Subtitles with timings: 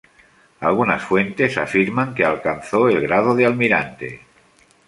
[0.69, 4.21] Algunas fuentes afirman que alcanzó el grado de almirante.